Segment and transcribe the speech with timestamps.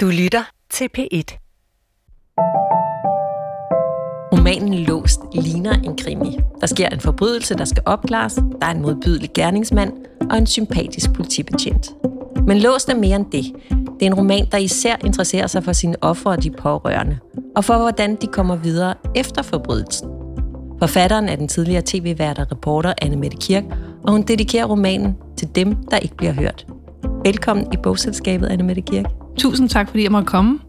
[0.00, 1.38] Du lytter til P1.
[4.32, 6.38] Romanen Låst ligner en krimi.
[6.60, 9.92] Der sker en forbrydelse, der skal opklares, der er en modbydelig gerningsmand
[10.30, 11.90] og en sympatisk politibetjent.
[12.46, 13.44] Men Låst er mere end det.
[13.70, 17.18] Det er en roman, der især interesserer sig for sine ofre og de pårørende,
[17.56, 20.08] og for hvordan de kommer videre efter forbrydelsen.
[20.78, 23.64] Forfatteren er den tidligere tv-vært og reporter Anne Mette Kirk,
[24.04, 26.66] og hun dedikerer romanen til dem, der ikke bliver hørt.
[27.24, 29.17] Velkommen i bogselskabet, Anne Mette Kirk.
[29.38, 30.60] Tusind tak, fordi jeg måtte komme.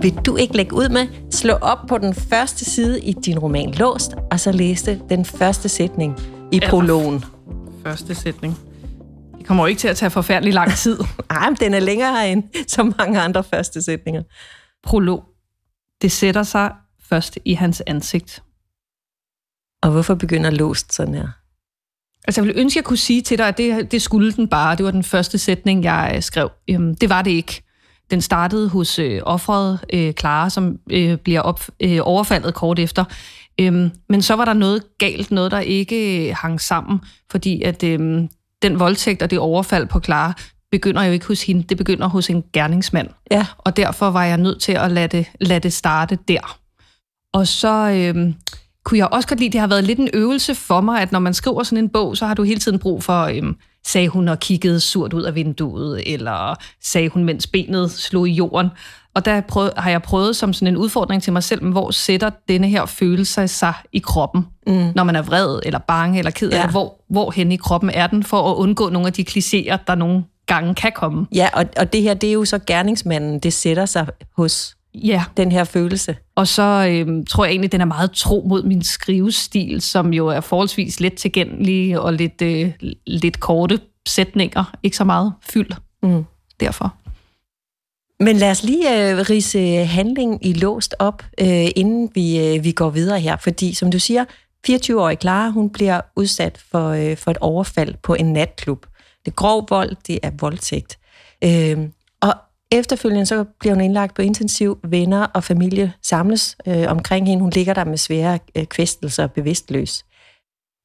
[0.00, 3.74] Vil du ikke lægge ud med, slå op på den første side i din roman
[3.74, 6.18] Låst, og så læse den første sætning
[6.52, 7.24] i prologen?
[7.82, 8.58] Første sætning.
[9.38, 10.98] Det kommer jo ikke til at tage forfærdelig lang tid.
[11.30, 14.22] Ej, men den er længere end så mange andre første sætninger.
[14.82, 15.24] Prolog.
[16.02, 16.72] Det sætter sig
[17.08, 18.42] først i hans ansigt.
[19.82, 21.28] Og hvorfor begynder Låst sådan her?
[22.28, 24.48] Altså, jeg ville ønske, at jeg kunne sige til dig, at det, det skulle den
[24.48, 24.76] bare.
[24.76, 26.50] Det var den første sætning, jeg skrev.
[26.70, 27.63] Øhm, det var det ikke.
[28.10, 33.04] Den startede hos øh, offeret øh, Clara, som øh, bliver op, øh, overfaldet kort efter.
[33.60, 37.82] Øhm, men så var der noget galt, noget der ikke øh, hang sammen, fordi at
[37.82, 38.28] øh,
[38.62, 40.32] den voldtægt og det overfald på Clara
[40.70, 43.08] begynder jo ikke hos hende, det begynder hos en gerningsmand.
[43.30, 43.46] Ja.
[43.58, 46.58] Og derfor var jeg nødt til at lade det, lade det starte der.
[47.32, 47.90] Og så...
[47.90, 48.32] Øh,
[48.84, 51.18] kunne jeg også godt lide, det har været lidt en øvelse for mig, at når
[51.18, 54.28] man skriver sådan en bog, så har du hele tiden brug for, øhm, sagde hun
[54.28, 58.68] og kiggede surt ud af vinduet, eller sagde hun, mens benet slog i jorden.
[59.14, 62.30] Og der prøv, har jeg prøvet som sådan en udfordring til mig selv, hvor sætter
[62.48, 64.92] denne her følelse sig i kroppen, mm.
[64.94, 66.70] når man er vred, eller bange, eller ked af ja.
[66.70, 69.94] hvor, hvor hen i kroppen er den, for at undgå nogle af de klichéer, der
[69.94, 71.26] nogle gange kan komme.
[71.34, 74.06] Ja, og, og det her, det er jo så gerningsmanden, det sætter sig
[74.36, 75.24] hos Ja.
[75.36, 76.16] den her følelse.
[76.36, 80.26] Og så øhm, tror jeg egentlig, den er meget tro mod min skrivestil, som jo
[80.28, 82.72] er forholdsvis let tilgængelig og lidt, øh,
[83.06, 84.74] lidt korte sætninger.
[84.82, 85.70] Ikke så meget fyld
[86.02, 86.24] Mm.
[86.60, 86.94] derfor.
[88.20, 92.72] Men lad os lige øh, rise handlingen i låst op, øh, inden vi, øh, vi
[92.72, 93.36] går videre her.
[93.36, 94.24] Fordi, som du siger,
[94.66, 98.86] 24-årige Clara, hun bliver udsat for, øh, for et overfald på en natklub.
[99.24, 100.98] Det er grov vold, det er voldtægt.
[101.44, 101.78] Øh,
[102.78, 104.78] efterfølgende så bliver hun indlagt på intensiv.
[104.84, 107.42] Venner og familie samles øh, omkring hende.
[107.42, 110.04] Hun ligger der med svære øh, kvæstelser og bevidstløs.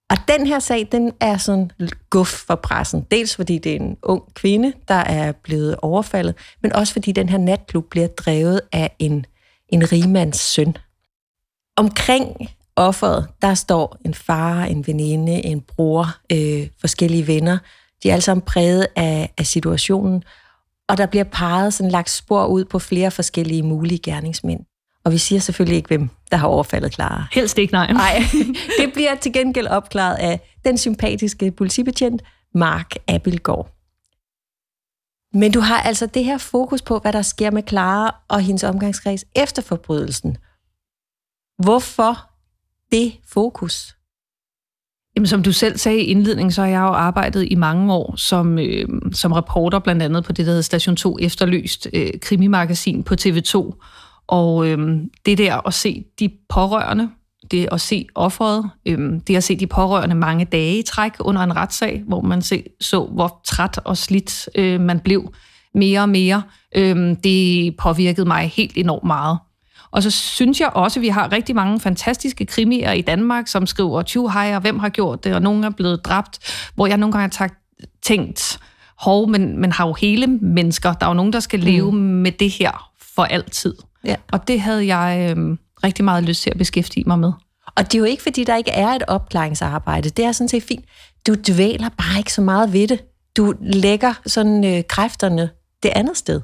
[0.10, 1.72] Og den her sag, den er sådan
[2.10, 3.08] guf for pressen.
[3.12, 7.30] Dels fordi det er en ung kvinde, der er blevet overfaldet, men også fordi den
[7.30, 9.26] her natklub bliver drevet af en,
[9.70, 10.76] en rigmands søn.
[11.78, 17.58] Omkring offeret, der står en far, en veninde, en bror, øh, forskellige venner.
[18.04, 20.24] De er alle sammen præget af, af situationen,
[20.90, 24.60] og der bliver peget sådan lagt spor ud på flere forskellige mulige gerningsmænd.
[25.04, 27.26] Og vi siger selvfølgelig ikke, hvem der har overfaldet Clara.
[27.32, 27.92] Helst ikke, nej.
[27.92, 28.22] Nej,
[28.80, 32.22] det bliver til gengæld opklaret af den sympatiske politibetjent,
[32.54, 33.76] Mark Abelgaard.
[35.34, 38.64] Men du har altså det her fokus på, hvad der sker med Clara og hendes
[38.64, 40.38] omgangskreds efter forbrydelsen.
[41.64, 42.30] Hvorfor
[42.92, 43.99] det fokus?
[45.20, 48.16] Jamen, som du selv sagde i indledningen, så har jeg jo arbejdet i mange år
[48.16, 53.04] som, øh, som reporter, blandt andet på det, der hedder Station 2 Efterløst, øh, krimimagasin
[53.04, 53.84] på TV2.
[54.28, 57.10] Og øh, det der at se de pårørende,
[57.52, 61.42] det at se offeret, øh, det at se de pårørende mange dage i træk under
[61.42, 65.34] en retssag, hvor man se, så, hvor træt og slidt øh, man blev
[65.74, 66.44] mere og mere,
[66.76, 69.38] øh, det påvirkede mig helt enormt meget.
[69.92, 73.66] Og så synes jeg også, at vi har rigtig mange fantastiske krimier i Danmark, som
[73.66, 76.40] skriver 20 og hvem har gjort det, og nogen er blevet dræbt,
[76.76, 77.50] hvor jeg nogle gange har
[78.02, 78.60] tænkt,
[79.00, 80.94] hov, men, men har jo hele mennesker.
[80.94, 81.98] Der er jo nogen, der skal leve mm.
[81.98, 83.76] med det her for altid.
[84.06, 84.16] Ja.
[84.32, 87.32] Og det havde jeg øh, rigtig meget lyst til at beskæftige mig med.
[87.76, 90.10] Og det er jo ikke, fordi der ikke er et opklaringsarbejde.
[90.10, 90.86] Det er sådan set fint.
[91.28, 93.04] Du dvæler bare ikke så meget ved det.
[93.38, 95.50] Du lægger sådan øh, kræfterne
[95.84, 96.42] det andet sted.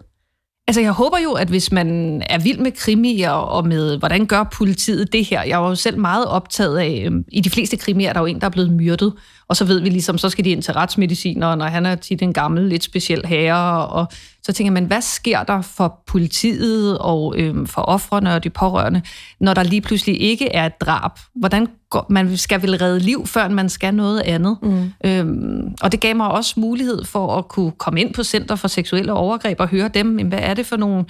[0.68, 4.44] Altså, jeg håber jo, at hvis man er vild med krimier og med, hvordan gør
[4.44, 5.44] politiet det her?
[5.44, 8.26] Jeg var jo selv meget optaget af, øhm, i de fleste krimier er der jo
[8.26, 9.14] en, der er blevet myrdet,
[9.48, 12.22] og så ved vi ligesom, så skal de ind til retsmediciner, når han er tit
[12.22, 14.08] en gammel, lidt speciel herre, og
[14.44, 19.02] så tænker man, hvad sker der for politiet og øhm, for offrene og de pårørende,
[19.40, 21.12] når der lige pludselig ikke er et drab?
[21.36, 24.58] Hvordan går, man skal vel redde liv, før man skal noget andet?
[24.62, 24.94] Mm.
[25.06, 28.68] Øhm, og det gav mig også mulighed for at kunne komme ind på Center for
[28.68, 31.06] Seksuelle Overgreb og høre dem, men hvad er det for nogle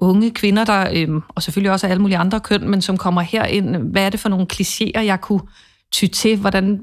[0.00, 3.76] unge kvinder, der, øhm, og selvfølgelig også alle mulige andre køn, men som kommer herind,
[3.76, 5.40] hvad er det for nogle klichéer, jeg kunne
[5.92, 6.80] ty til, hvordan,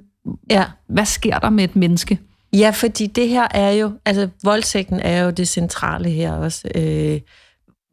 [0.50, 0.66] Ja.
[0.88, 2.20] hvad sker der med et menneske?
[2.54, 6.68] Ja, fordi det her er jo, altså voldtægten er jo det centrale her også.
[6.76, 7.20] Øh,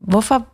[0.08, 0.46] hvorfor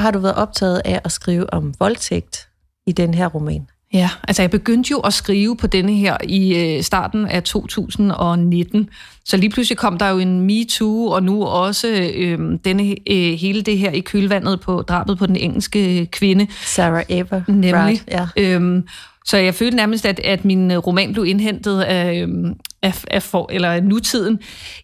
[0.00, 2.48] har du været optaget af at skrive om voldtægt
[2.86, 3.66] i den her roman?
[3.92, 8.88] Ja, altså jeg begyndte jo at skrive på denne her i øh, starten af 2019,
[9.24, 13.62] så lige pludselig kom der jo en MeToo, og nu også øh, denne, øh, hele
[13.62, 16.46] det her i kølvandet på drabet på den engelske kvinde.
[16.50, 17.42] Sarah Ever.
[17.48, 17.74] Nemlig.
[17.74, 18.28] Right, ja.
[18.36, 18.86] Øhm,
[19.26, 23.48] så jeg følte nærmest, at, at min roman blev indhentet af, øhm, af, af for,
[23.52, 24.38] eller af nutiden.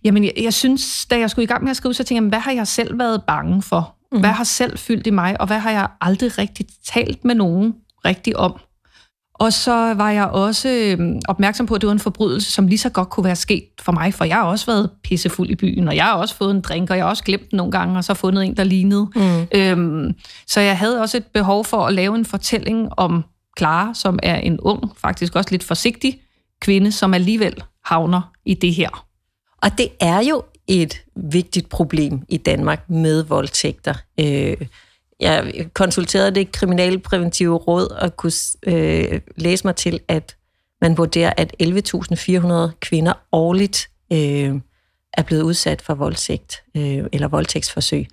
[0.05, 2.29] Jamen, jeg, jeg synes, da jeg skulle i gang med at skrive, så tænkte jeg,
[2.29, 3.95] hvad har jeg selv været bange for?
[4.13, 4.21] Mm.
[4.21, 7.75] Hvad har selv fyldt i mig, og hvad har jeg aldrig rigtig talt med nogen
[8.05, 8.61] rigtig om?
[9.35, 12.79] Og så var jeg også øhm, opmærksom på, at det var en forbrydelse, som lige
[12.79, 15.89] så godt kunne være sket for mig, for jeg har også været pissefuld i byen,
[15.89, 17.97] og jeg har også fået en drink, og jeg har også glemt den nogle gange,
[17.97, 19.09] og så fundet en, der lignede.
[19.17, 19.47] Mm.
[19.55, 20.13] Øhm,
[20.47, 23.25] så jeg havde også et behov for at lave en fortælling om
[23.59, 26.21] Clara, som er en ung, faktisk også lidt forsigtig
[26.61, 29.07] kvinde, som alligevel havner i det her.
[29.63, 33.95] Og det er jo et vigtigt problem i Danmark med voldtægter.
[34.21, 34.57] Øh,
[35.21, 38.33] jeg konsulterede det kriminalpræventive råd og kunne
[38.67, 40.37] øh, læse mig til, at
[40.81, 44.61] man vurderer, at 11.400 kvinder årligt øh,
[45.13, 48.07] er blevet udsat for voldtægt øh, eller voldtægtsforsøg.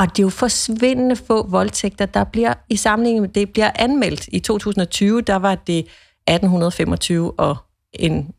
[0.00, 4.28] Og det er jo forsvindende få voldtægter, der bliver i sammenligning med det, bliver anmeldt.
[4.32, 7.56] I 2020, der var det 1825, og
[7.92, 8.30] en,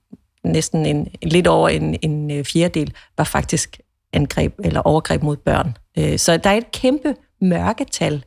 [0.44, 3.80] næsten en, lidt over en, en øh, fjerdedel var faktisk
[4.14, 5.78] angreb eller overgreb mod børn.
[5.98, 8.26] Øh, så der er et kæmpe mørketal.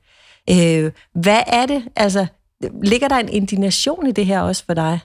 [0.50, 1.84] Øh, hvad er det?
[1.96, 2.26] Altså,
[2.82, 5.00] ligger der en indignation i det her også for dig?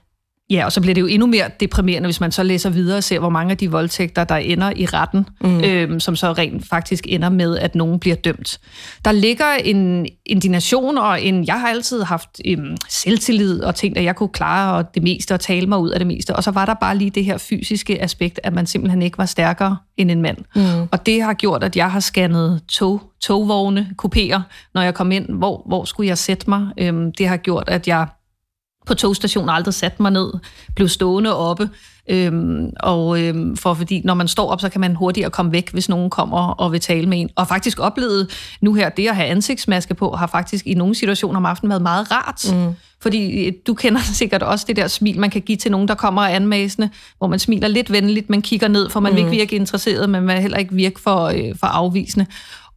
[0.50, 3.04] Ja, og så bliver det jo endnu mere deprimerende, hvis man så læser videre og
[3.04, 5.64] ser, hvor mange af de voldtægter, der ender i retten, mm.
[5.64, 8.60] øhm, som så rent faktisk ender med, at nogen bliver dømt.
[9.06, 14.04] Der ligger en indignation, og en, jeg har altid haft øhm, selvtillid og tænkt, at
[14.04, 16.36] jeg kunne klare det meste og tale mig ud af det meste.
[16.36, 19.26] Og så var der bare lige det her fysiske aspekt, at man simpelthen ikke var
[19.26, 20.38] stærkere end en mand.
[20.56, 20.88] Mm.
[20.92, 24.42] Og det har gjort, at jeg har scannet tog, togvogne, kopier,
[24.74, 25.26] når jeg kom ind.
[25.30, 26.68] Hvor, hvor skulle jeg sætte mig?
[26.78, 28.08] Øhm, det har gjort, at jeg
[28.86, 30.34] på togstationen aldrig sat mig ned,
[30.76, 31.70] blev stående oppe,
[32.10, 35.72] øhm, og øhm, for fordi når man står op, så kan man hurtigere komme væk,
[35.72, 37.30] hvis nogen kommer og vil tale med en.
[37.36, 38.30] Og faktisk oplevet
[38.62, 41.82] nu her, det at have ansigtsmaske på, har faktisk i nogle situationer om aftenen været
[41.82, 42.54] meget rart.
[42.54, 42.74] Mm.
[43.02, 45.96] Fordi øh, du kender sikkert også det der smil, man kan give til nogen, der
[45.96, 49.16] kommer og anmasende, hvor man smiler lidt venligt, man kigger ned, for man mm.
[49.16, 52.26] vil ikke virke interesseret, men man vil heller ikke virke for, øh, for afvisende.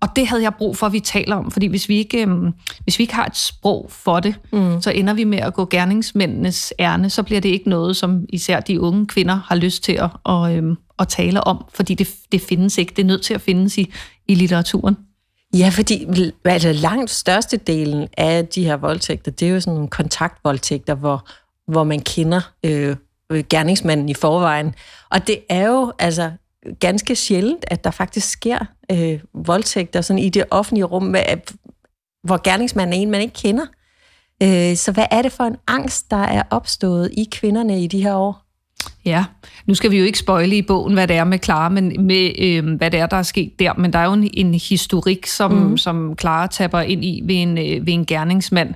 [0.03, 2.53] Og det havde jeg brug for, at vi taler om, fordi hvis vi ikke, øhm,
[2.85, 4.83] hvis vi ikke har et sprog for det, mm.
[4.83, 8.61] så ender vi med at gå gerningsmændenes ærne, så bliver det ikke noget, som især
[8.61, 12.41] de unge kvinder har lyst til at, og, øhm, at tale om, fordi det, det
[12.41, 12.93] findes ikke.
[12.97, 13.93] Det er nødt til at findes i,
[14.29, 14.97] i litteraturen.
[15.55, 16.07] Ja, fordi
[16.45, 21.29] altså, langt størstedelen af de her voldtægter, det er jo sådan nogle kontaktvoldtægter, hvor,
[21.69, 22.97] hvor man kender øh,
[23.51, 24.75] gerningsmanden i forvejen.
[25.11, 26.31] Og det er jo, altså,
[26.81, 28.59] ganske sjældent, at der faktisk sker
[28.93, 31.23] øh, voldtægter sådan i det offentlige rum, med,
[32.25, 33.67] hvor gerningsmanden er en, man ikke kender.
[34.43, 38.03] Øh, så hvad er det for en angst, der er opstået i kvinderne i de
[38.03, 38.42] her år?
[39.05, 39.25] Ja,
[39.67, 42.31] nu skal vi jo ikke spøjle i bogen, hvad det er med Clara, men med
[42.39, 43.73] øh, hvad det er, der er sket der.
[43.75, 45.79] Men der er jo en, en historik, som, mm.
[45.79, 48.75] som Clara tapper ind i ved en, øh, ved en gerningsmand.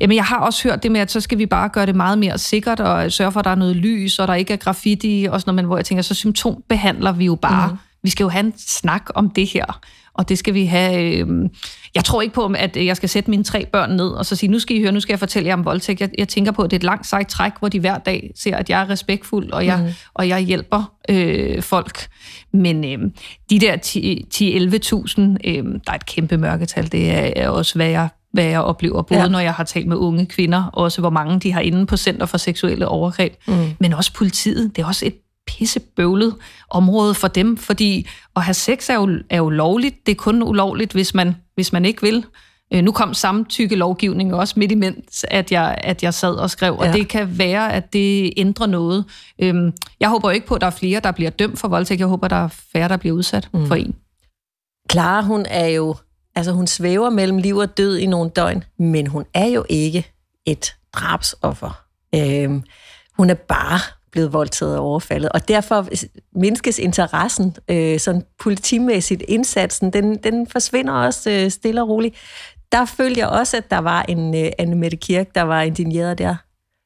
[0.00, 2.18] Jamen, jeg har også hørt det med, at så skal vi bare gøre det meget
[2.18, 5.26] mere sikkert, og sørge for, at der er noget lys, og der ikke er graffiti,
[5.30, 7.68] og sådan noget, men hvor jeg tænker, så symptombehandler vi jo bare.
[7.68, 7.78] Mm.
[8.02, 9.80] Vi skal jo have en snak om det her
[10.18, 11.18] og det skal vi have...
[11.18, 11.48] Øh,
[11.94, 14.50] jeg tror ikke på, at jeg skal sætte mine tre børn ned og så sige,
[14.50, 16.00] nu skal I høre, nu skal jeg fortælle jer om voldtægt.
[16.00, 18.30] Jeg, jeg tænker på, at det er et langt sejt træk, hvor de hver dag
[18.36, 19.92] ser, at jeg er respektfuld, og jeg, mm.
[20.14, 22.08] og jeg hjælper øh, folk.
[22.52, 23.10] Men øh,
[23.50, 28.44] de der 10-11.000, øh, der er et kæmpe mørketal, det er også, hvad jeg hvad
[28.44, 29.28] jeg oplever, både ja.
[29.28, 32.26] når jeg har talt med unge kvinder, også hvor mange de har inde på Center
[32.26, 33.54] for Seksuelle Overgreb, mm.
[33.80, 34.76] men også politiet.
[34.76, 35.14] Det er også et
[35.48, 36.34] pissebøvlet
[36.70, 40.06] område for dem, fordi at have sex er jo, er jo lovligt.
[40.06, 42.24] Det er kun ulovligt, hvis man, hvis man ikke vil.
[42.74, 46.78] Øh, nu kom samtykke lovgivning også midt imens, at jeg, at jeg sad og skrev,
[46.80, 46.88] ja.
[46.88, 49.04] og det kan være, at det ændrer noget.
[49.38, 52.00] Øhm, jeg håber ikke på, at der er flere, der bliver dømt for voldtægt.
[52.00, 53.66] Jeg håber, der er færre, der bliver udsat mm.
[53.66, 53.94] for en.
[54.90, 55.96] Clara, hun er jo,
[56.34, 60.12] altså hun svæver mellem liv og død i nogle døgn, men hun er jo ikke
[60.46, 61.80] et drabsoffer.
[62.14, 62.62] Øhm,
[63.16, 63.80] hun er bare
[64.12, 65.32] blevet voldtaget og overfaldet.
[65.32, 65.88] Og derfor
[66.38, 72.16] mindskes interessen, øh, sådan politimæssigt indsatsen, den, den forsvinder også øh, stille og roligt.
[72.72, 76.36] Der følger jeg også, at der var en øh, Anne-Mette Kirk, der var indigneret der.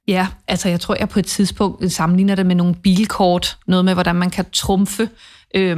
[0.08, 3.94] Ja, altså jeg tror, jeg på et tidspunkt sammenligner det med nogle bilkort, noget med,
[3.94, 5.08] hvordan man kan trumfe
[5.54, 5.76] øh,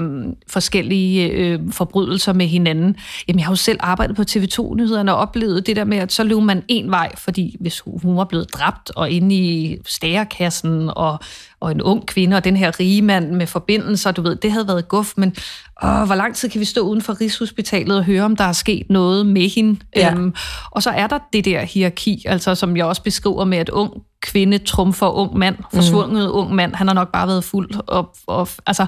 [0.48, 2.96] forskellige øh, forbrydelser med hinanden.
[3.28, 6.24] Jamen, jeg har jo selv arbejdet på TV2-nyhederne og oplevet det der med, at så
[6.24, 11.18] løb man en vej, fordi hvis hun var blevet dræbt og inde i stærekassen og,
[11.60, 14.68] og en ung kvinde og den her rige mand med forbindelser, du ved, det havde
[14.68, 15.36] været guf, men
[15.82, 18.52] åh, hvor lang tid kan vi stå uden for Rigshospitalet og høre, om der er
[18.52, 19.80] sket noget med hende?
[19.96, 20.12] Ja.
[20.12, 20.34] Øhm,
[20.70, 23.92] og så er der det der hierarki, altså som jeg også beskriver med, at ung
[24.22, 26.36] kvinde trumfer ung mand, forsvundet mm.
[26.36, 27.70] ung mand, han har nok bare været fuld.
[27.86, 28.86] Og, og, altså,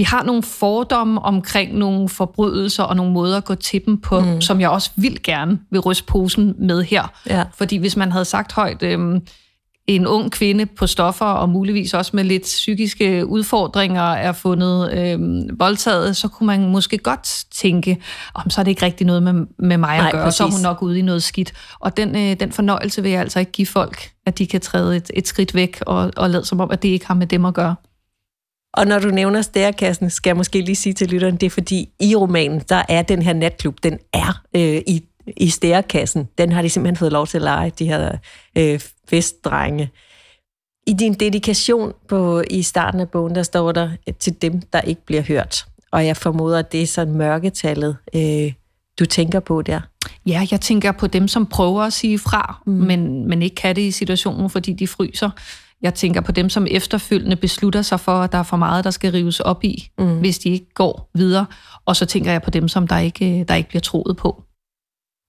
[0.00, 4.20] vi har nogle fordomme omkring nogle forbrydelser og nogle måder at gå til dem på,
[4.20, 4.40] mm.
[4.40, 7.12] som jeg også vil gerne vil ryste posen med her.
[7.26, 7.44] Ja.
[7.54, 9.20] Fordi hvis man havde sagt højt, øhm,
[9.86, 15.58] en ung kvinde på stoffer, og muligvis også med lidt psykiske udfordringer, er fundet øhm,
[15.58, 18.02] voldtaget, så kunne man måske godt tænke,
[18.34, 20.36] om så er det ikke rigtig noget med, med mig Nej, at gøre, præcis.
[20.36, 21.52] så er hun nok ude i noget skidt.
[21.80, 24.96] Og den, øh, den fornøjelse vil jeg altså ikke give folk, at de kan træde
[24.96, 27.44] et, et skridt væk og, og lade som om, at det ikke har med dem
[27.44, 27.74] at gøre.
[28.74, 31.88] Og når du nævner stærkassen, skal jeg måske lige sige til lytteren, det er fordi
[32.00, 35.04] i romanen, der er den her natklub, den er øh, i,
[35.36, 36.28] i stærkassen.
[36.38, 38.16] Den har de simpelthen fået lov til at lege, de her
[38.58, 39.90] øh, festdrenge.
[40.86, 45.06] I din dedikation på, i starten af bogen, der står der til dem, der ikke
[45.06, 45.64] bliver hørt.
[45.92, 48.52] Og jeg formoder, at det er sådan mørketallet, øh,
[48.98, 49.80] du tænker på der.
[50.26, 52.72] Ja, jeg tænker på dem, som prøver at sige fra, mm.
[52.72, 55.30] men, men ikke kan det i situationen, fordi de fryser.
[55.82, 58.90] Jeg tænker på dem, som efterfølgende beslutter sig for, at der er for meget, der
[58.90, 60.18] skal rives op i, mm.
[60.18, 61.46] hvis de ikke går videre.
[61.84, 64.42] Og så tænker jeg på dem, som der ikke, der ikke bliver troet på.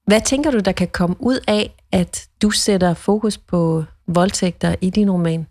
[0.07, 4.89] Hvad tænker du, der kan komme ud af, at du sætter fokus på voldtægter i
[4.89, 5.47] din roman?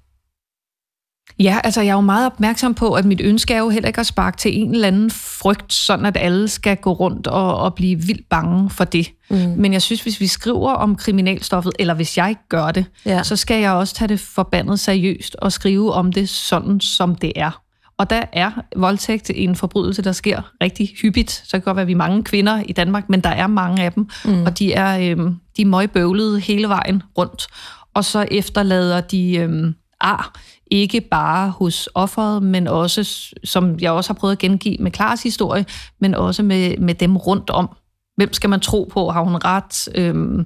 [1.38, 4.00] Ja, altså jeg er jo meget opmærksom på, at mit ønske er jo heller ikke
[4.00, 7.74] at sparke til en eller anden frygt, sådan at alle skal gå rundt og, og
[7.74, 9.10] blive vildt bange for det.
[9.30, 9.36] Mm.
[9.36, 13.22] Men jeg synes, hvis vi skriver om kriminalstoffet, eller hvis jeg ikke gør det, ja.
[13.22, 17.32] så skal jeg også tage det forbandet seriøst og skrive om det sådan, som det
[17.36, 17.60] er.
[17.98, 21.30] Og der er voldtægt en forbrydelse, der sker rigtig hyppigt.
[21.30, 23.82] Så kan godt være, at vi er mange kvinder i Danmark, men der er mange
[23.82, 24.42] af dem, mm.
[24.42, 25.16] og de er, øh,
[25.56, 27.46] de er møgbøvlede hele vejen rundt.
[27.94, 30.32] Og så efterlader de øh, ar,
[30.70, 35.22] ikke bare hos offeret, men også, som jeg også har prøvet at gengive med Klares
[35.22, 35.66] historie,
[36.00, 37.76] men også med, med dem rundt om.
[38.16, 39.10] Hvem skal man tro på?
[39.10, 39.88] Har hun ret?
[39.94, 40.44] Øh,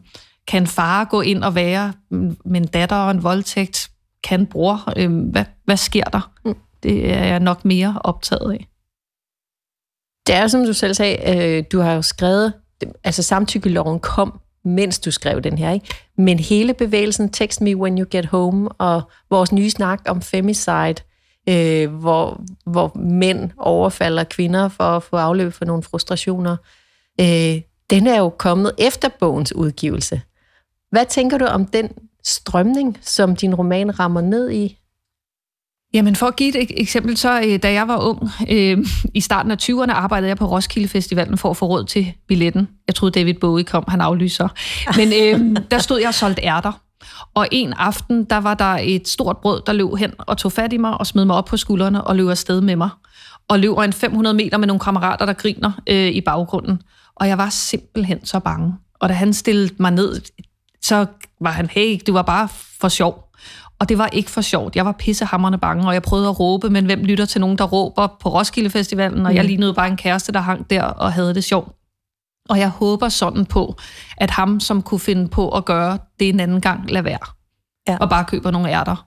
[0.49, 1.93] kan far gå ind og være
[2.45, 3.91] med en datter og en voldtægt?
[4.25, 4.93] Kan bror?
[4.97, 6.33] Øh, hvad, hvad sker der?
[6.45, 6.57] Mm.
[6.83, 8.69] Det er jeg nok mere optaget af.
[10.27, 12.53] Det er som du selv sagde, øh, du har jo skrevet,
[13.05, 15.95] altså samtykkeloven kom, mens du skrev den her, ikke?
[16.19, 20.95] Men hele bevægelsen Text Me When You Get Home, og vores nye snak om femicide,
[21.49, 26.57] øh, hvor, hvor mænd overfalder kvinder for at få afløb for nogle frustrationer,
[27.21, 30.21] øh, den er jo kommet efter bogens udgivelse.
[30.91, 31.89] Hvad tænker du om den
[32.25, 34.79] strømning, som din roman rammer ned i?
[35.95, 39.51] Jamen for at give et eksempel, så øh, da jeg var ung, øh, i starten
[39.53, 42.69] af 20'erne, arbejdede jeg på Roskilde Festivalen for at få råd til billetten.
[42.87, 44.49] Jeg troede, David Bowie kom, han aflyser.
[44.97, 46.73] Men øh, der stod jeg og solgte ærter.
[47.35, 50.73] Og en aften, der var der et stort brød, der løb hen og tog fat
[50.73, 52.91] i mig og smed mig op på skuldrene og løb afsted med mig.
[53.49, 56.83] Og løber en 500 meter med nogle kammerater, der griner øh, i baggrunden.
[57.15, 58.75] Og jeg var simpelthen så bange.
[59.01, 60.21] Og da han stillede mig ned,
[60.83, 61.07] så
[61.41, 62.49] var han, hey, det var bare
[62.81, 63.24] for sjov.
[63.85, 64.77] Og det var ikke for sjovt.
[64.77, 67.65] Jeg var pissehammerende bange, og jeg prøvede at råbe, men hvem lytter til nogen, der
[67.65, 69.27] råber på Roskilde Festivalen?
[69.27, 69.37] Og mm.
[69.37, 71.69] jeg lignede bare en kæreste, der hang der og havde det sjovt.
[72.49, 73.77] Og jeg håber sådan på,
[74.17, 77.19] at ham, som kunne finde på at gøre det en anden gang, lad være.
[77.89, 77.97] Ja.
[78.01, 79.07] Og bare køber nogle ærter.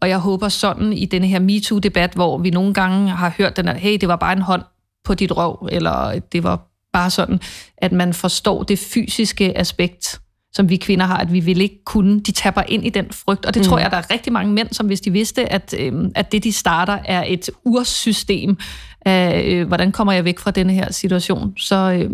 [0.00, 3.68] Og jeg håber sådan i denne her MeToo-debat, hvor vi nogle gange har hørt den
[3.68, 4.62] her, hey, det var bare en hånd
[5.04, 6.60] på dit røv, eller det var
[6.92, 7.40] bare sådan,
[7.76, 10.20] at man forstår det fysiske aspekt
[10.52, 12.20] som vi kvinder har, at vi vil ikke kunne.
[12.20, 13.64] De tapper ind i den frygt, og det mm.
[13.64, 16.44] tror jeg, der er rigtig mange mænd, som hvis de vidste, at, øh, at det,
[16.44, 18.56] de starter, er et ursystem
[19.00, 21.56] af, øh, hvordan kommer jeg væk fra denne her situation.
[21.56, 22.10] Så, øh,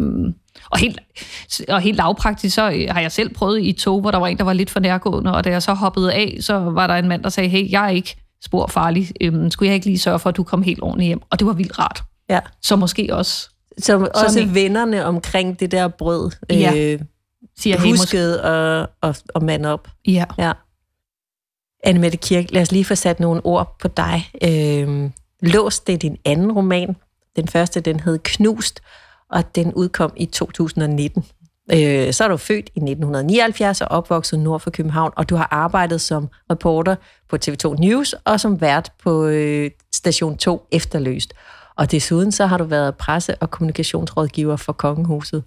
[0.70, 0.98] og, helt,
[1.68, 4.38] og helt lavpraktisk, så øh, har jeg selv prøvet i tog, hvor der var en,
[4.38, 7.08] der var lidt for nærgående, og da jeg så hoppede af, så var der en
[7.08, 9.10] mand, der sagde, hey, jeg er ikke spor farlig.
[9.20, 11.20] Øh, skulle jeg ikke lige sørge for, at du kom helt ordentligt hjem?
[11.30, 12.02] Og det var vildt rart.
[12.30, 12.40] Ja.
[12.62, 13.48] Så måske også
[13.78, 16.30] som også vennerne omkring det der brød.
[16.50, 16.72] Ja.
[16.76, 17.00] Øh,
[17.58, 19.88] siger Husket og, og, og mand op.
[20.06, 20.24] Ja.
[20.38, 20.52] ja.
[21.84, 24.30] Anne Mette Kirk, lad os lige få sat nogle ord på dig.
[24.42, 26.96] Øh, Lås, det er din anden roman.
[27.36, 28.80] Den første, den hed Knust,
[29.30, 31.24] og den udkom i 2019.
[31.72, 35.48] Øh, så er du født i 1979 og opvokset nord for København, og du har
[35.50, 36.96] arbejdet som reporter
[37.28, 41.34] på TV2 News og som vært på øh, Station 2 Efterløst.
[41.76, 45.44] Og desuden så har du været presse- og kommunikationsrådgiver for Kongehuset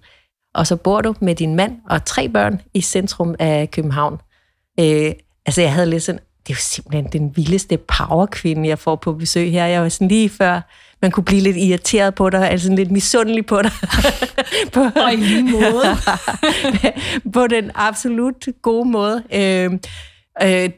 [0.58, 4.20] og så bor du med din mand og tre børn i centrum af København.
[4.80, 5.12] Øh,
[5.46, 9.12] altså, jeg havde lidt sådan, det er jo simpelthen den vildeste powerkvinde, jeg får på
[9.12, 9.66] besøg her.
[9.66, 10.60] Jeg var sådan lige før,
[11.02, 13.70] man kunne blive lidt irriteret på dig, altså lidt misundelig på dig.
[14.74, 15.96] på, og i lige måde.
[17.34, 19.22] på den absolut gode måde.
[19.32, 19.72] Øh,
[20.42, 20.70] øh,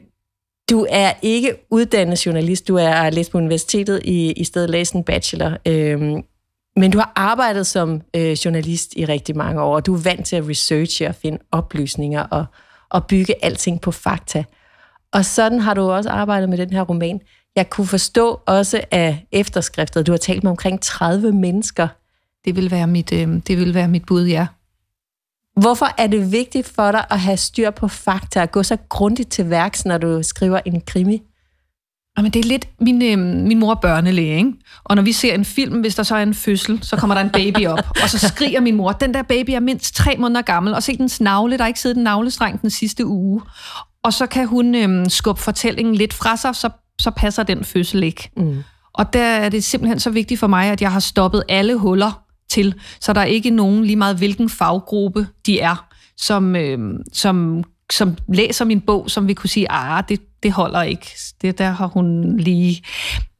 [0.69, 5.03] du er ikke uddannet journalist, du er læst på universitetet i, i stedet læst en
[5.03, 5.57] bachelor.
[5.67, 6.23] Øh,
[6.75, 10.25] men du har arbejdet som øh, journalist i rigtig mange år, og du er vant
[10.25, 12.45] til at researche og finde oplysninger og,
[12.89, 14.43] og bygge alting på fakta.
[15.13, 17.19] Og sådan har du også arbejdet med den her roman.
[17.55, 21.87] Jeg kunne forstå også af efterskriftet, du har talt med omkring 30 mennesker.
[22.45, 24.47] Det vil være mit, øh, det vil være mit bud, ja.
[25.61, 29.31] Hvorfor er det vigtigt for dig at have styr på fakta og gå så grundigt
[29.31, 31.23] til værks, når du skriver en krimi?
[32.17, 32.67] Jamen, det er lidt...
[32.79, 34.53] Min, øh, min mor er børnelæge, ikke?
[34.83, 37.21] Og når vi ser en film, hvis der så er en fødsel, så kommer der
[37.21, 40.41] en baby op, og så skriger min mor, den der baby er mindst tre måneder
[40.41, 43.41] gammel, og se den navle, der er ikke siddet en navlestreng den sidste uge.
[44.03, 48.03] Og så kan hun øh, skubbe fortællingen lidt fra sig, så, så passer den fødsel
[48.03, 48.29] ikke.
[48.37, 48.63] Mm.
[48.93, 52.23] Og der er det simpelthen så vigtigt for mig, at jeg har stoppet alle huller
[52.49, 55.87] til, så der er ikke nogen, lige meget hvilken faggruppe de er,
[56.17, 56.79] som, øh,
[57.13, 61.11] som, som læser min bog, som vi kunne sige, ah, det, det holder ikke.
[61.41, 62.83] Det der har hun lige...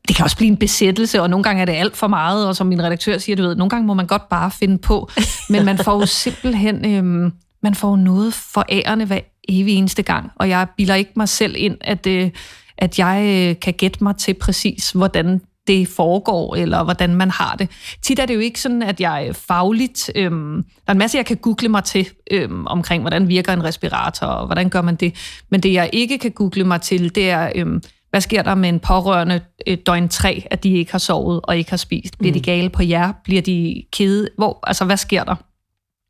[0.08, 2.56] Det kan også blive en besættelse, og nogle gange er det alt for meget, og
[2.56, 5.10] som min redaktør siger, du ved, nogle gange må man godt bare finde på,
[5.50, 7.32] men man får jo simpelthen, øh,
[7.64, 11.78] man får noget forærende hver evig eneste gang, og jeg bilder ikke mig selv ind,
[11.82, 12.32] at, øh,
[12.78, 17.56] at jeg øh, kan gætte mig til præcis, hvordan det foregår, eller hvordan man har
[17.56, 17.70] det.
[18.02, 20.12] Tit er det jo ikke sådan, at jeg fagligt...
[20.16, 23.64] Øhm, der er en masse, jeg kan google mig til øhm, omkring, hvordan virker en
[23.64, 25.42] respirator, og hvordan gør man det.
[25.50, 27.52] Men det, jeg ikke kan google mig til, det er...
[27.56, 31.40] Øhm, hvad sker der med en pårørende et døgn tre, at de ikke har sovet
[31.44, 32.18] og ikke har spist?
[32.18, 32.40] Bliver mm.
[32.40, 33.12] de gale på jer?
[33.24, 34.30] Bliver de kede?
[34.38, 35.36] Hvor, altså, hvad sker der?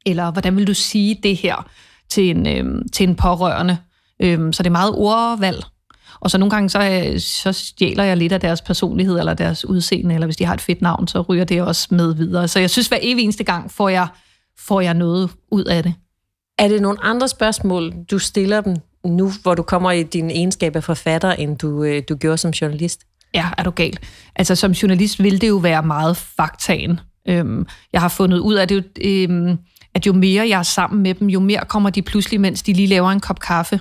[0.06, 1.70] Eller hvordan vil du sige det her
[2.10, 3.78] til en, øhm, til en pårørende?
[4.22, 5.64] Øhm, så det er meget ordvalg,
[6.22, 10.16] og så nogle gange, så, så stjæler jeg lidt af deres personlighed, eller deres udseende,
[10.16, 12.48] eller hvis de har et fedt navn, så ryger det også med videre.
[12.48, 14.08] Så jeg synes, hver evig eneste gang får jeg,
[14.60, 15.94] får jeg noget ud af det.
[16.60, 18.76] Er det nogle andre spørgsmål, du stiller dem
[19.06, 22.52] nu, hvor du kommer i din egenskab af forfatter, end du, øh, du gjorde som
[22.52, 23.02] journalist?
[23.34, 23.98] Ja, er du gal.
[24.36, 27.00] Altså som journalist vil det jo være meget faktaen.
[27.28, 29.58] Øhm, jeg har fundet ud af det, øhm,
[29.96, 32.74] at jo mere jeg er sammen med dem, jo mere kommer de pludselig, mens de
[32.74, 33.80] lige laver en kop kaffe,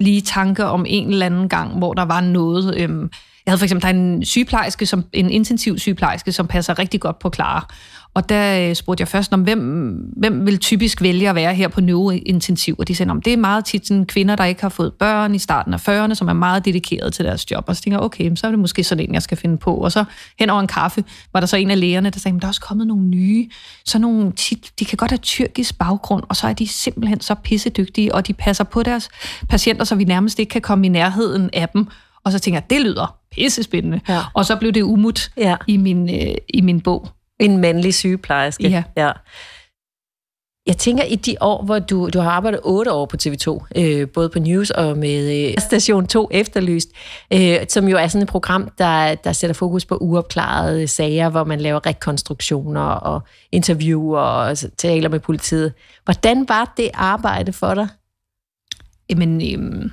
[0.00, 2.76] lige tanke om en eller anden gang, hvor der var noget.
[2.76, 3.10] Øhm,
[3.46, 7.18] jeg havde for eksempel der en sygeplejerske, som, en intensiv sygeplejerske, som passer rigtig godt
[7.18, 7.74] på Clara.
[8.14, 9.60] Og der øh, spurgte jeg først om, hvem,
[10.16, 12.76] hvem vil typisk vælge at være her på neurointensiv?
[12.78, 15.34] Og de sagde, om det er meget tit sådan kvinder, der ikke har fået børn
[15.34, 17.64] i starten af 40'erne, som er meget dedikeret til deres job.
[17.66, 19.74] Og så tænker jeg, okay, så er det måske sådan en, jeg skal finde på.
[19.74, 20.04] Og så
[20.38, 22.60] hen over en kaffe, var der så en af lægerne, der sagde, der er også
[22.60, 23.48] kommet nogle nye,
[23.84, 27.34] så nogle tit, de kan godt have tyrkisk baggrund, og så er de simpelthen så
[27.34, 29.08] pissedygtige, og de passer på deres
[29.48, 31.86] patienter, så vi nærmest ikke kan komme i nærheden af dem.
[32.24, 34.00] Og så tænker jeg, det lyder pissespændende.
[34.08, 34.20] Ja.
[34.34, 35.56] Og så blev det umut ja.
[35.66, 37.08] i, min, øh, i min bog.
[37.40, 38.68] En mandlig sygeplejerske.
[38.68, 38.82] Ja.
[38.96, 39.12] ja.
[40.66, 44.08] Jeg tænker, i de år, hvor du, du har arbejdet otte år på TV2, øh,
[44.08, 46.88] både på News og med øh, Station 2 Efterlyst,
[47.32, 51.44] øh, som jo er sådan et program, der, der sætter fokus på uopklarede sager, hvor
[51.44, 53.20] man laver rekonstruktioner og
[53.52, 55.72] interviewer og taler med politiet.
[56.04, 57.88] Hvordan var det arbejde for dig?
[59.10, 59.90] Jamen, øh,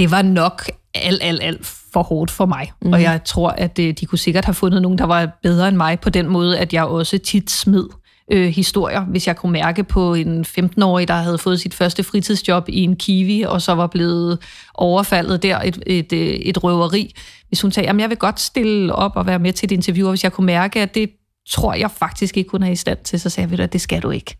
[0.00, 2.72] det var nok alt, alt, alt for hårdt for mig.
[2.82, 2.92] Mm.
[2.92, 3.04] Og mhm.
[3.04, 6.00] jeg tror, at øh, de kunne sikkert have fundet nogen, der var bedre end mig
[6.00, 7.84] på den måde, at jeg også tit smed
[8.32, 12.68] øh, historier, hvis jeg kunne mærke på en 15-årig, der havde fået sit første fritidsjob
[12.68, 14.38] i en kiwi, og så var blevet
[14.74, 17.14] overfaldet der, et, et, øh, et røveri.
[17.48, 20.06] Hvis hun sagde, at jeg vil godt stille op og være med til et interview,
[20.06, 21.10] og hvis jeg kunne mærke, at det
[21.50, 24.02] tror jeg faktisk ikke, hun er i stand til, så sagde jeg, at det skal
[24.02, 24.36] du ikke.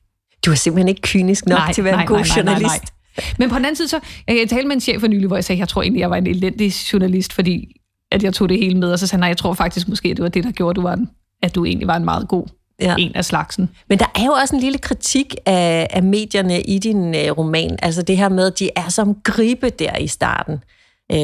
[0.46, 2.36] Du er simpelthen ikke kynisk nok nej, til at være nej, en god nej, nej,
[2.36, 2.62] journalist.
[2.62, 2.99] Nej, nej.
[3.38, 5.44] Men på den anden side, så jeg talte med en chef for nylig, hvor jeg
[5.44, 7.76] sagde, jeg tror egentlig, jeg var en elendig journalist, fordi
[8.10, 10.08] at jeg tog det hele med, og så sagde han, nej, jeg tror faktisk måske,
[10.08, 11.08] at det var det, der gjorde, at du, var en,
[11.42, 12.46] at du egentlig var en meget god
[12.80, 12.94] ja.
[12.98, 13.70] en af slagsen.
[13.88, 17.78] Men der er jo også en lille kritik af, af medierne i din uh, roman.
[17.82, 20.64] Altså det her med, at de er som gribe der i starten.
[21.12, 21.18] Uh,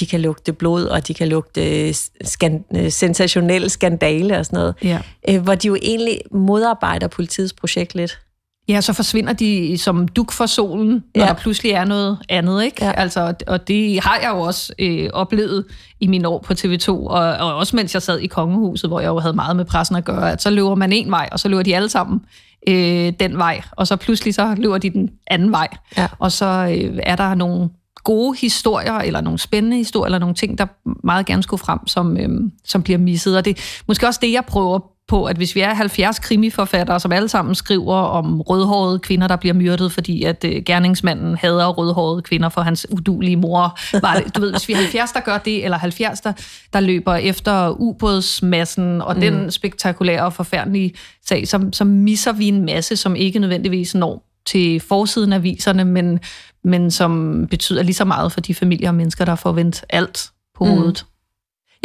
[0.00, 4.74] de kan lugte blod, og de kan lugte skan, uh, sensationelle skandale og sådan noget.
[4.82, 5.00] Ja.
[5.30, 8.18] Uh, hvor de jo egentlig modarbejder politiets projekt lidt.
[8.68, 11.26] Ja, så forsvinder de som duk for solen, når ja.
[11.26, 12.84] der pludselig er noget andet, ikke?
[12.84, 12.92] Ja.
[12.92, 15.64] Altså, og det har jeg jo også øh, oplevet
[16.00, 19.08] i mine år på TV2, og, og også mens jeg sad i kongehuset, hvor jeg
[19.08, 21.48] jo havde meget med pressen at gøre, at så løber man en vej, og så
[21.48, 22.20] løber de alle sammen
[22.68, 25.68] øh, den vej, og så pludselig så løber de den anden vej.
[25.96, 26.08] Ja.
[26.18, 27.68] Og så øh, er der nogle
[28.04, 30.66] gode historier, eller nogle spændende historier, eller nogle ting, der
[31.04, 32.28] meget gerne skulle frem, som, øh,
[32.64, 33.36] som bliver misset.
[33.36, 37.00] Og det er måske også det, jeg prøver på, at hvis vi er 70 krimiforfattere,
[37.00, 41.68] som alle sammen skriver om rødhårede kvinder, der bliver myrdet, fordi at øh, gerningsmanden hader
[41.68, 43.78] rødhårede kvinder for hans udulige mor.
[44.00, 46.32] Var det, du ved, hvis vi er 70, der gør det, eller 70, der,
[46.72, 49.20] der løber efter ubådsmassen og mm.
[49.20, 50.94] den spektakulære og forfærdelige
[51.26, 55.84] sag, så, så misser vi en masse, som ikke nødvendigvis når til forsiden af viserne,
[55.84, 56.20] men,
[56.64, 60.30] men som betyder lige så meget for de familier og mennesker, der får vendt alt
[60.58, 60.94] på mm.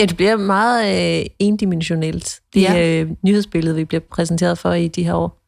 [0.02, 3.02] Ja, det bliver meget øh, endimensionelt, det ja.
[3.02, 5.42] øh, nyhedsbillede, vi bliver præsenteret for i de her år,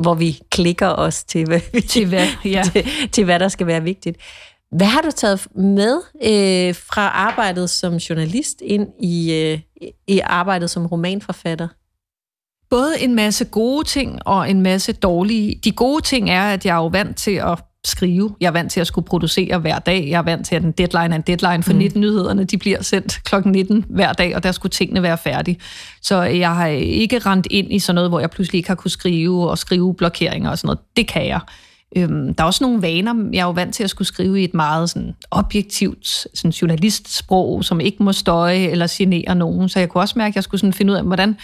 [0.00, 2.62] hvor vi klikker os til, hvad, til, hvad, ja.
[2.72, 4.16] til, til, hvad der skal være vigtigt.
[4.70, 9.60] Hvad har du taget med øh, fra arbejdet som journalist ind i, øh,
[10.06, 11.68] i arbejdet som romanforfatter?
[12.70, 15.60] Både en masse gode ting og en masse dårlige.
[15.64, 18.34] De gode ting er, at jeg er jo vant til at skrive.
[18.40, 20.08] Jeg er vant til at skulle producere hver dag.
[20.08, 21.78] Jeg er vant til, at en deadline er en deadline, for mm.
[21.78, 25.58] 19 nyhederne de bliver sendt klokken 19 hver dag, og der skulle tingene være færdige.
[26.02, 28.90] Så jeg har ikke rendt ind i sådan noget, hvor jeg pludselig ikke har kunne
[28.90, 30.80] skrive og skrive blokeringer og sådan noget.
[30.96, 31.40] Det kan jeg.
[31.96, 33.14] Øhm, der er også nogle vaner.
[33.32, 37.64] Jeg er jo vant til at skulle skrive i et meget sådan, objektivt sådan, journalistsprog,
[37.64, 39.68] som ikke må støje eller genere nogen.
[39.68, 41.36] Så jeg kunne også mærke, at jeg skulle sådan finde ud af, hvordan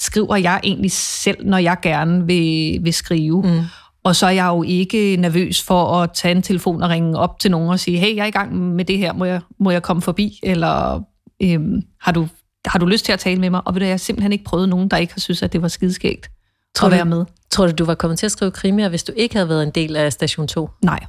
[0.00, 3.42] skriver jeg egentlig selv, når jeg gerne vil, vil skrive.
[3.42, 3.60] Mm.
[4.08, 7.38] Og så er jeg jo ikke nervøs for at tage en telefon og ringe op
[7.38, 9.70] til nogen og sige, hey, jeg er i gang med det her, må jeg, må
[9.70, 10.40] jeg komme forbi?
[10.42, 11.02] Eller
[11.42, 12.28] øhm, har, du,
[12.66, 13.60] har du lyst til at tale med mig?
[13.64, 15.62] Og ved du, jeg har simpelthen ikke prøvet nogen, der ikke har synes, at det
[15.62, 16.30] var skideskægt
[16.74, 17.24] tror at være med.
[17.50, 19.70] Tror du, du var kommet til at skrive krimier, hvis du ikke havde været en
[19.70, 20.70] del af Station 2?
[20.84, 21.00] Nej,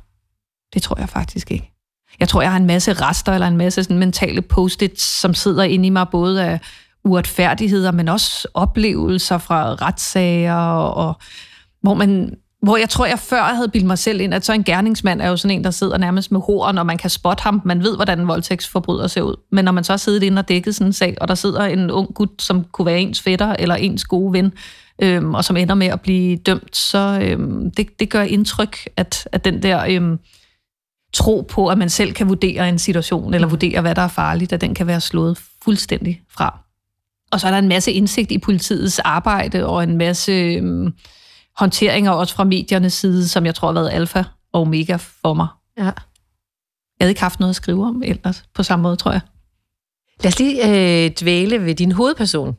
[0.74, 1.72] det tror jeg faktisk ikke.
[2.20, 5.64] Jeg tror, jeg har en masse rester eller en masse sådan mentale post-its, som sidder
[5.64, 6.60] inde i mig, både af
[7.04, 11.14] uretfærdigheder, men også oplevelser fra retssager, og
[11.82, 14.64] hvor man hvor jeg tror, jeg før havde bildt mig selv ind, at så en
[14.64, 17.62] gerningsmand er jo sådan en, der sidder nærmest med horen, og man kan spotte ham.
[17.66, 19.36] Man ved, hvordan en voldtægtsforbryder ser ud.
[19.52, 21.92] Men når man så sidder inde og dækket sådan en sag, og der sidder en
[21.92, 24.54] ung gut, som kunne være ens fætter eller ens gode ven,
[25.02, 29.28] øhm, og som ender med at blive dømt, så øhm, det, det gør indtryk, at,
[29.32, 30.20] at den der øhm,
[31.14, 34.54] tro på, at man selv kan vurdere en situation, eller vurdere, hvad der er farligt,
[34.54, 36.60] at den kan være slået fuldstændig fra.
[37.32, 40.32] Og så er der en masse indsigt i politiets arbejde, og en masse...
[40.32, 40.94] Øhm,
[41.60, 45.48] håndteringer også fra mediernes side, som jeg tror har været alfa og omega for mig.
[45.78, 45.84] Ja.
[45.84, 45.94] Jeg
[47.02, 49.22] havde ikke haft noget at skrive om ellers, på samme måde, tror jeg.
[50.24, 50.68] Lad os lige
[51.06, 52.58] øh, dvæle ved din hovedperson.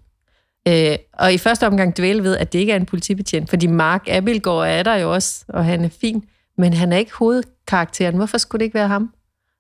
[0.68, 4.08] Øh, og i første omgang dvæle ved, at det ikke er en politibetjent, fordi Mark
[4.08, 6.24] Abelgaard er der jo også, og han er fin,
[6.58, 8.16] men han er ikke hovedkarakteren.
[8.16, 9.10] Hvorfor skulle det ikke være ham?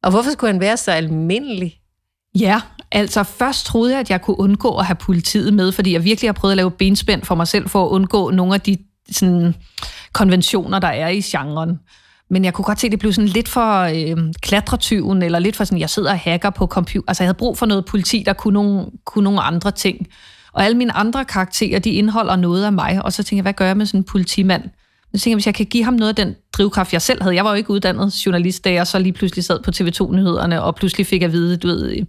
[0.02, 1.80] Og hvorfor skulle han være så almindelig?
[2.38, 2.60] Ja,
[2.92, 6.28] altså først troede jeg, at jeg kunne undgå at have politiet med, fordi jeg virkelig
[6.28, 8.76] har prøvet at lave benspænd for mig selv for at undgå nogle af de
[9.10, 9.54] sådan,
[10.12, 11.78] konventioner, der er i genren.
[12.30, 15.56] Men jeg kunne godt se, at det blev sådan lidt for øh, klatretyven, eller lidt
[15.56, 17.04] for sådan, jeg sidder og hacker på computer.
[17.08, 20.06] Altså, jeg havde brug for noget politi, der kunne nogle, kunne nogle andre ting.
[20.52, 23.04] Og alle mine andre karakterer, de indeholder noget af mig.
[23.04, 24.62] Og så tænkte jeg, hvad gør jeg med sådan en politimand?
[24.62, 27.34] Så tænkte jeg, hvis jeg kan give ham noget af den drivkraft, jeg selv havde.
[27.34, 30.74] Jeg var jo ikke uddannet journalist, da jeg så lige pludselig sad på TV2-nyhederne, og
[30.74, 32.06] pludselig fik at vide, du ved,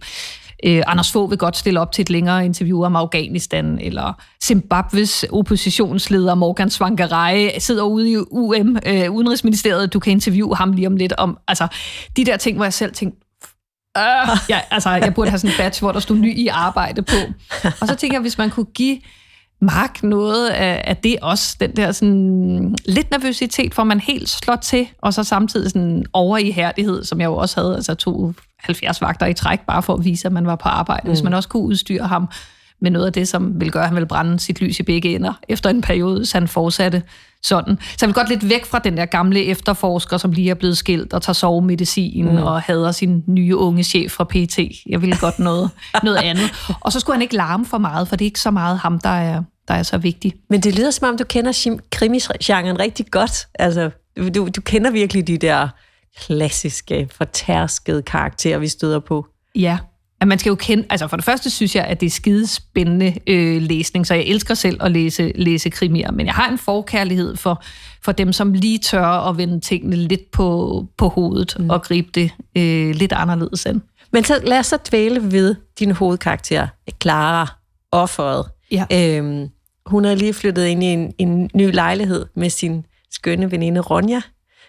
[0.66, 4.12] øh, Anders Fogh vil godt stille op til et længere interview om Afghanistan, eller
[4.44, 10.86] Zimbabwes oppositionsleder Morgan Svangarai sidder ude i UM, øh, Udenrigsministeriet, du kan interviewe ham lige
[10.86, 11.66] om lidt om, altså
[12.16, 13.26] de der ting, hvor jeg selv tænkte,
[13.98, 17.02] øh, ja, altså, jeg burde have sådan en badge, hvor der stod ny i arbejde
[17.02, 17.16] på.
[17.80, 18.98] Og så tænker jeg, hvis man kunne give
[19.62, 24.56] Mark noget af, af det også, den der sådan lidt nervøsitet, for man helt slår
[24.56, 28.32] til, og så samtidig sådan over i hærdighed, som jeg jo også havde, altså to
[28.60, 31.02] 70 vagter i træk, bare for at vise, at man var på arbejde.
[31.04, 31.10] Mm.
[31.10, 32.28] Hvis man også kunne udstyre ham
[32.80, 35.14] med noget af det, som vil gøre, at han vil brænde sit lys i begge
[35.14, 37.02] ender efter en periode, så han fortsatte
[37.42, 37.78] sådan.
[37.80, 40.76] Så jeg vil godt lidt væk fra den der gamle efterforsker, som lige er blevet
[40.76, 42.36] skilt og tager sovemedicin mm.
[42.36, 44.58] og hader sin nye unge chef fra PT.
[44.86, 45.70] Jeg ville godt noget,
[46.02, 46.52] noget andet.
[46.80, 49.00] Og så skulle han ikke larme for meget, for det er ikke så meget ham,
[49.00, 50.34] der er, der er så vigtig.
[50.50, 53.48] Men det lyder som om, du kender krimisgenren rigtig godt.
[53.54, 55.68] Altså, du, du kender virkelig de der
[56.18, 59.26] klassiske, fortærskede karakterer, vi støder på.
[59.54, 59.78] Ja,
[60.22, 62.46] at man skal jo kende, altså for det første synes jeg, at det er skide
[62.46, 66.58] spændende øh, læsning, så jeg elsker selv at læse, læse krimier, men jeg har en
[66.58, 67.62] forkærlighed for,
[68.04, 71.70] for dem, som lige tør at vende tingene lidt på, på hovedet mm.
[71.70, 73.82] og gribe det øh, lidt anderledes an.
[74.12, 76.66] Men så lad os så dvæle ved din hovedkarakter,
[77.02, 77.52] Clara,
[77.92, 78.46] offeret.
[78.72, 78.86] Ja.
[78.92, 79.48] Øhm,
[79.86, 84.20] hun havde lige flyttet ind i en, en ny lejlighed med sin skønne veninde Ronja.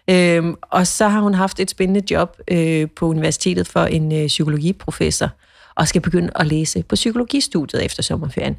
[0.09, 4.27] Øhm, og så har hun haft et spændende job øh, på universitetet for en øh,
[4.27, 5.29] psykologiprofessor,
[5.75, 8.57] og skal begynde at læse på psykologistudiet efter sommerferien.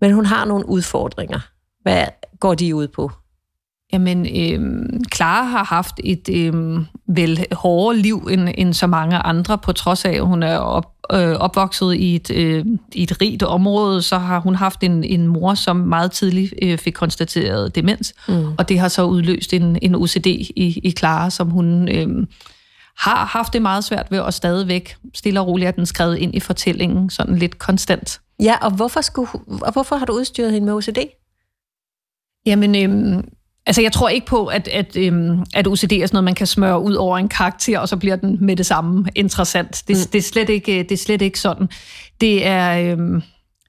[0.00, 1.40] Men hun har nogle udfordringer.
[1.82, 2.06] Hvad
[2.40, 3.10] går de ud på?
[3.92, 9.58] Jamen, øh, Clara har haft et øh, vel hårdere liv end, end så mange andre,
[9.58, 13.42] på trods af, at hun er op, øh, opvokset i et, øh, i et rigt
[13.42, 18.14] område, så har hun haft en, en mor, som meget tidligt øh, fik konstateret demens,
[18.28, 18.52] mm.
[18.58, 22.26] og det har så udløst en, en OCD i, i Clara, som hun øh,
[22.96, 26.34] har haft det meget svært ved, og stadigvæk stille og roligt er den skrevet ind
[26.34, 28.20] i fortællingen, sådan lidt konstant.
[28.40, 29.30] Ja, og hvorfor, skulle,
[29.62, 30.98] og hvorfor har du udstyret hende med OCD?
[32.46, 33.28] Jamen, øhm,
[33.66, 36.46] altså jeg tror ikke på, at, at, øhm, at OCD er sådan noget, man kan
[36.46, 39.82] smøre ud over en karakter, og så bliver den med det samme interessant.
[39.88, 40.10] Det, mm.
[40.12, 41.68] det, er, slet ikke, det er slet ikke sådan.
[42.20, 42.92] Det er...
[42.92, 43.22] Øhm,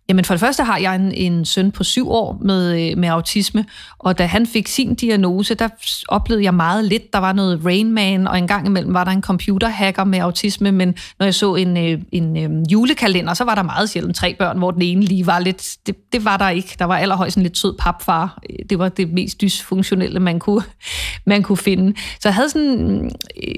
[0.09, 3.09] Jamen for det første har jeg en, en søn på syv år med, øh, med
[3.09, 3.65] autisme,
[3.99, 5.67] og da han fik sin diagnose, der
[6.07, 7.13] oplevede jeg meget lidt.
[7.13, 10.71] Der var noget Rain Man, og en gang imellem var der en computerhacker med autisme,
[10.71, 14.35] men når jeg så en, øh, en, en julekalender, så var der meget sjældent tre
[14.39, 15.77] børn, hvor den ene lige var lidt...
[15.87, 16.75] Det, det var der ikke.
[16.79, 18.39] Der var allerhøjst en lidt sød papfar.
[18.69, 20.63] Det var det mest dysfunktionelle, man kunne,
[21.25, 21.93] man kunne finde.
[22.19, 23.11] Så jeg havde sådan...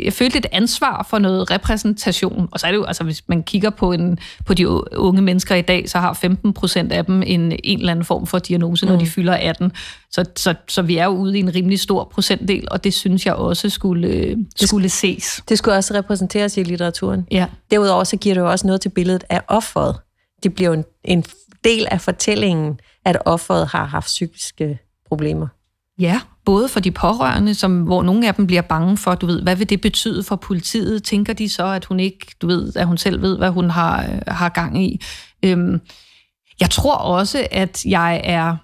[0.04, 2.50] Jeg følte et ansvar for noget repræsentation.
[2.52, 5.56] Og så er det jo, altså hvis man kigger på, en, på de unge mennesker
[5.56, 8.86] i dag, så har 15 procent af dem en, en eller anden form for diagnose,
[8.86, 9.00] når mm.
[9.00, 9.72] de fylder 18.
[10.12, 13.26] Så, så, så vi er jo ude i en rimelig stor procentdel, og det synes
[13.26, 15.44] jeg også skulle, skulle ses.
[15.50, 17.28] Det skulle også repræsenteres i litteraturen.
[17.32, 17.46] Ja.
[17.72, 19.96] Derudover så giver det jo også noget til billedet af offeret.
[20.44, 21.24] Det bliver jo en, en
[21.64, 25.48] del af fortællingen, at offeret har haft psykiske problemer.
[26.00, 29.42] Ja, både for de pårørende, som, hvor nogle af dem bliver bange for, du ved,
[29.42, 31.04] hvad vil det betyde for politiet?
[31.04, 34.06] Tænker de så, at hun ikke, du ved, at hun selv ved, hvad hun har,
[34.28, 35.02] har gang i?
[35.46, 35.82] Øhm,
[36.60, 38.56] jeg tror også, at jeg er...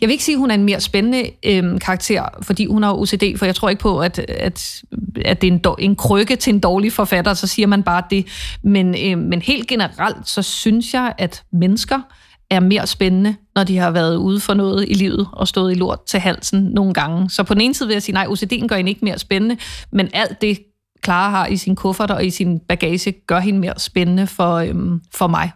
[0.00, 2.92] Jeg vil ikke sige, at hun er en mere spændende øhm, karakter, fordi hun har
[2.92, 4.82] OCD, for jeg tror ikke på, at, at,
[5.24, 8.26] at det er en, en krykke til en dårlig forfatter, så siger man bare det.
[8.62, 12.00] Men, øhm, men helt generelt, så synes jeg, at mennesker
[12.50, 15.74] er mere spændende, når de har været ude for noget i livet og stået i
[15.74, 17.30] lort til halsen nogle gange.
[17.30, 19.56] Så på den ene side vil jeg sige, nej, OCD'en gør hende ikke mere spændende,
[19.92, 20.58] men alt det,
[21.04, 25.00] Clara har i sin kuffert og i sin bagage, gør hende mere spændende for, øhm,
[25.14, 25.50] for mig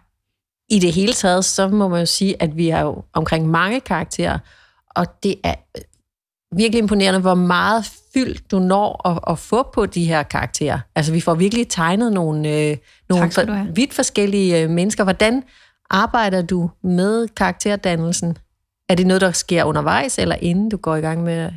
[0.71, 3.81] i det hele taget, så må man jo sige, at vi er jo omkring mange
[3.81, 4.39] karakterer,
[4.91, 5.83] og det er øh,
[6.57, 10.79] virkelig imponerende, hvor meget fyldt du når at, at få på de her karakterer.
[10.95, 12.77] Altså, vi får virkelig tegnet nogle, øh,
[13.09, 15.05] nogle for, vidt forskellige øh, mennesker.
[15.05, 15.43] Hvordan
[15.91, 18.39] arbejder du med karakterdannelsen?
[18.89, 21.53] Er det noget, der sker undervejs, eller inden du går i gang med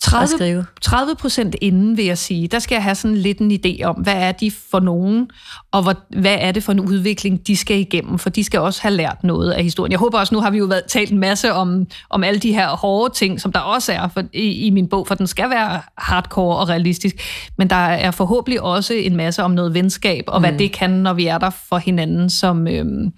[0.00, 2.48] 30, 30 procent inden, vil jeg sige.
[2.48, 5.30] Der skal jeg have sådan lidt en idé om, hvad er de for nogen,
[5.72, 8.82] og hvor, hvad er det for en udvikling, de skal igennem, for de skal også
[8.82, 9.92] have lært noget af historien.
[9.92, 12.52] Jeg håber også, nu har vi jo været, talt en masse om, om alle de
[12.52, 15.50] her hårde ting, som der også er for, i, i min bog, for den skal
[15.50, 17.16] være hardcore og realistisk,
[17.58, 20.48] men der er forhåbentlig også en masse om noget venskab, og mm.
[20.48, 22.68] hvad det kan, når vi er der for hinanden som...
[22.68, 23.12] Øhm,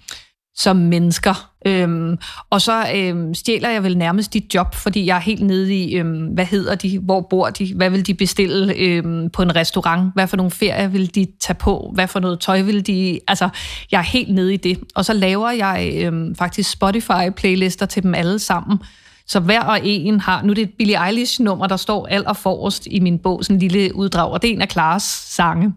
[0.55, 1.51] som mennesker.
[1.65, 2.17] Øhm,
[2.49, 5.95] og så øhm, stjæler jeg vel nærmest dit job, fordi jeg er helt nede i,
[5.95, 10.13] øhm, hvad hedder de, hvor bor de, hvad vil de bestille øhm, på en restaurant,
[10.13, 13.19] hvad for nogle ferier vil de tage på, hvad for noget tøj vil de...
[13.27, 13.49] Altså,
[13.91, 14.79] jeg er helt nede i det.
[14.95, 18.79] Og så laver jeg øhm, faktisk Spotify-playlister til dem alle sammen,
[19.27, 22.99] så hver og en har, nu er det et Billie Eilish-nummer, der står allerforrest i
[22.99, 25.73] min bog, sådan en lille uddrag, og det er en af Klares sange.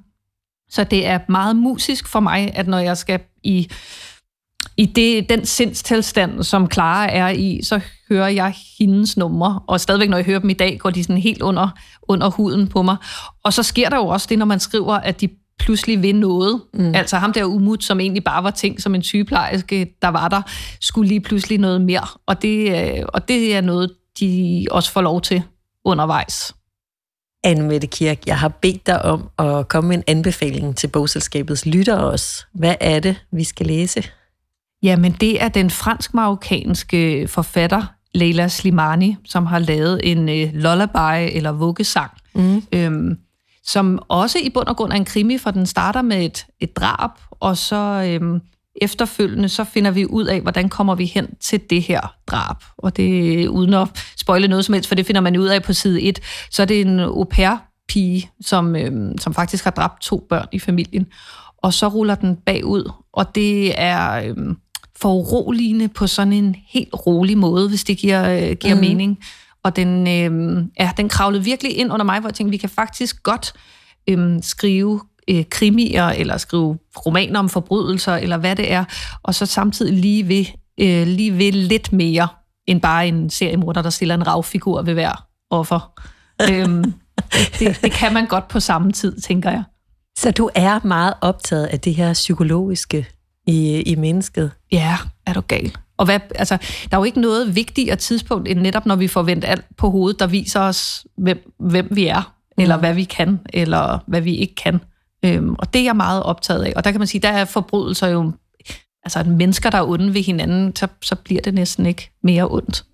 [0.71, 3.71] Så det er meget musisk for mig, at når jeg skal i
[4.77, 10.09] i det, den sindstilstand, som Clara er i, så hører jeg hendes numre, og stadigvæk
[10.09, 11.69] når jeg hører dem i dag, går de sådan helt under,
[12.03, 12.97] under huden på mig.
[13.45, 16.63] Og så sker der jo også det, når man skriver, at de pludselig vil noget.
[16.75, 16.95] Mm.
[16.95, 20.43] Altså ham der umut, som egentlig bare var ting som en sygeplejerske, der var der,
[20.81, 22.07] skulle lige pludselig noget mere.
[22.27, 25.43] Og det, øh, og det er noget, de også får lov til
[25.85, 26.55] undervejs.
[27.45, 31.67] Anne Mette Kirk, jeg har bedt dig om at komme med en anbefaling til bogselskabets
[31.67, 32.45] lytter også.
[32.55, 34.05] Hvad er det, vi skal læse?
[34.85, 37.83] Jamen, det er den fransk-marokkanske forfatter
[38.15, 42.63] Leila Slimani, som har lavet en øh, lullaby eller vuggesang, mm.
[42.73, 43.19] øhm,
[43.65, 46.77] som også i bund og grund er en krimi, for den starter med et, et
[46.77, 47.77] drab, og så
[48.09, 48.41] øhm,
[48.83, 52.57] efterfølgende så finder vi ud af, hvordan kommer vi hen til det her drab.
[52.79, 55.73] Og det uden at spoile noget som helst, for det finder man ud af på
[55.73, 56.21] side 1,
[56.51, 57.57] så er det en au pair
[57.89, 61.07] pige, som, øhm, som faktisk har dræbt to børn i familien.
[61.63, 64.29] Og så ruller den bagud, og det er...
[64.29, 64.57] Øhm,
[65.05, 68.81] foruroligende på sådan en helt rolig måde, hvis det giver, øh, giver mm.
[68.81, 69.19] mening.
[69.65, 72.69] Og den, øh, ja, den kravlede virkelig ind under mig, hvor jeg tænkte, vi kan
[72.69, 73.53] faktisk godt
[74.09, 78.85] øh, skrive øh, krimier, eller skrive romaner om forbrydelser, eller hvad det er,
[79.23, 80.45] og så samtidig lige ved,
[80.81, 82.29] øh, lige ved lidt mere,
[82.67, 85.93] end bare en seriemorder, der stiller en ravfigur ved hver offer.
[86.51, 86.95] øhm,
[87.59, 89.63] det, det kan man godt på samme tid, tænker jeg.
[90.19, 93.07] Så du er meget optaget af det her psykologiske
[93.47, 94.51] i, i mennesket.
[94.73, 95.73] Ja, er du gal.
[95.97, 96.57] Og hvad, altså,
[96.91, 99.91] der er jo ikke noget vigtigere tidspunkt, end netop når vi får vendt alt på
[99.91, 102.63] hovedet, der viser os, hvem, hvem vi er, mm.
[102.63, 104.81] eller hvad vi kan, eller hvad vi ikke kan.
[105.25, 106.73] Øhm, og det er jeg meget optaget af.
[106.77, 108.33] Og der kan man sige, der er forbrydelser jo...
[109.05, 112.85] Altså, mennesker, der er onde ved hinanden, så, så bliver det næsten ikke mere ondt.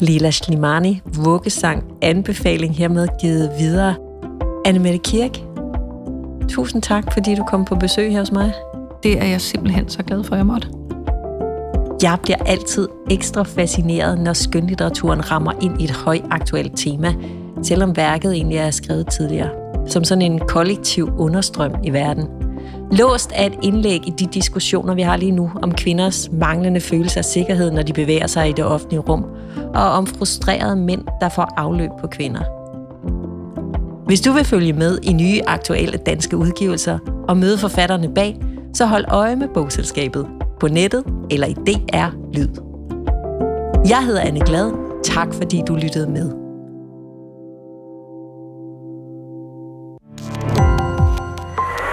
[0.00, 3.96] Lila Slimani, vuggesang, anbefaling hermed givet videre.
[4.64, 5.38] Annemette Kirk,
[6.48, 8.52] tusind tak, fordi du kom på besøg her hos mig.
[9.02, 10.68] Det er jeg simpelthen så glad for, at jeg måtte.
[12.02, 17.14] Jeg bliver altid ekstra fascineret, når skønlitteraturen rammer ind i et højaktuelt tema,
[17.62, 19.50] selvom værket egentlig er skrevet tidligere,
[19.86, 22.28] som sådan en kollektiv understrøm i verden.
[22.92, 27.18] Låst er et indlæg i de diskussioner, vi har lige nu om kvinders manglende følelse
[27.18, 29.24] af sikkerhed, når de bevæger sig i det offentlige rum,
[29.74, 32.40] og om frustrerede mænd, der får afløb på kvinder.
[34.06, 38.36] Hvis du vil følge med i nye aktuelle danske udgivelser og møde forfatterne bag,
[38.76, 40.26] så hold øje med bogselskabet
[40.60, 42.48] på nettet eller i DR Lyd.
[43.88, 44.72] Jeg hedder Anne Glad.
[45.04, 46.30] Tak fordi du lyttede med.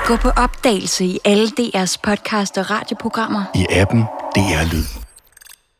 [0.07, 3.43] Gå på opdagelse i alle DR's podcast og radioprogrammer.
[3.55, 4.01] I appen
[4.35, 5.02] DR Lyd.